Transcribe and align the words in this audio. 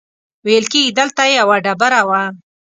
ویل 0.45 0.65
کېږي 0.71 0.91
دلته 0.99 1.21
یوه 1.39 1.57
ډبره 1.65 2.01
وه. 2.07 2.21